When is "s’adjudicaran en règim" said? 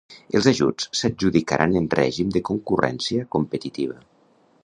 0.99-2.33